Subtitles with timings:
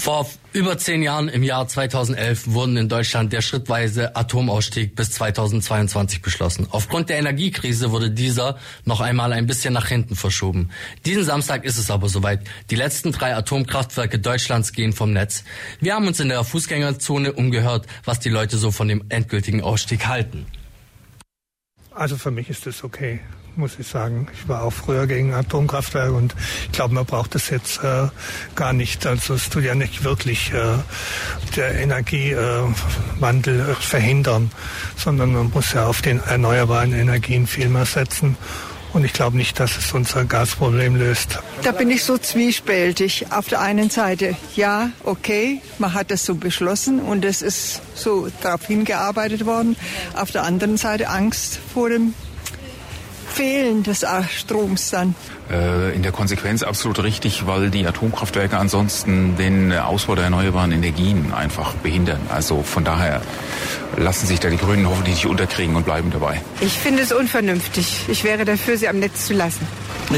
[0.00, 6.22] Vor über zehn Jahren, im Jahr 2011, wurden in Deutschland der schrittweise Atomausstieg bis 2022
[6.22, 6.66] beschlossen.
[6.70, 8.56] Aufgrund der Energiekrise wurde dieser
[8.86, 10.70] noch einmal ein bisschen nach hinten verschoben.
[11.04, 12.40] Diesen Samstag ist es aber soweit.
[12.70, 15.44] Die letzten drei Atomkraftwerke Deutschlands gehen vom Netz.
[15.80, 20.06] Wir haben uns in der Fußgängerzone umgehört, was die Leute so von dem endgültigen Ausstieg
[20.06, 20.46] halten.
[21.90, 23.20] Also für mich ist das okay
[23.56, 24.28] muss ich sagen.
[24.34, 26.34] Ich war auch früher gegen Atomkraftwerke und
[26.66, 28.08] ich glaube, man braucht das jetzt äh,
[28.54, 29.06] gar nicht.
[29.06, 30.78] Also es tut ja nicht wirklich äh,
[31.56, 34.50] der Energiewandel äh, verhindern,
[34.96, 38.36] sondern man muss ja auf den erneuerbaren Energien viel mehr setzen.
[38.92, 41.38] Und ich glaube nicht, dass es unser Gasproblem löst.
[41.62, 43.26] Da bin ich so zwiespältig.
[43.30, 48.28] Auf der einen Seite, ja, okay, man hat das so beschlossen und es ist so
[48.42, 49.76] darauf hingearbeitet worden.
[50.16, 52.14] Auf der anderen Seite Angst vor dem
[53.40, 54.04] Fehlen des
[54.36, 55.14] Stroms dann.
[55.50, 61.32] Äh, in der Konsequenz absolut richtig, weil die Atomkraftwerke ansonsten den Ausbau der erneuerbaren Energien
[61.32, 62.20] einfach behindern.
[62.28, 63.22] Also von daher
[63.96, 66.42] lassen sich da die Grünen hoffentlich nicht unterkriegen und bleiben dabei.
[66.60, 68.04] Ich finde es unvernünftig.
[68.08, 69.66] Ich wäre dafür, sie am Netz zu lassen.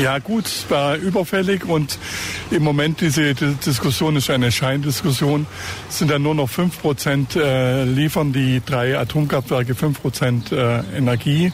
[0.00, 1.98] Ja gut, es war überfällig und
[2.50, 5.46] im Moment diese Diskussion ist eine Scheindiskussion.
[5.88, 10.80] Es sind dann nur noch 5 Prozent äh, liefern die drei Atomkraftwerke 5 Prozent äh,
[10.96, 11.52] Energie.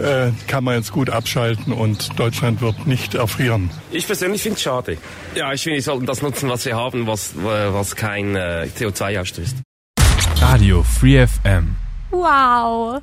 [0.00, 3.70] Äh, kann man jetzt gut abschalten und Deutschland wird nicht erfrieren.
[3.92, 4.98] Ich persönlich finde es schade.
[5.36, 9.20] Ja, ich finde, wir sollten das nutzen, was wir haben, was, was kein äh, CO2
[9.20, 9.56] ausstößt.
[10.40, 11.76] Radio Free FM.
[12.10, 13.00] Wow.